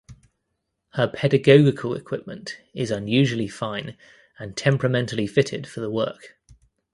Her 0.93 1.07
pedagogical 1.07 1.93
equipment 1.93 2.57
is 2.73 2.89
unusually 2.89 3.47
fine 3.47 3.95
and 4.39 4.57
temperamentally 4.57 5.27
fitted 5.27 5.67
for 5.67 5.79
the 5.79 5.91
work. 5.91 6.39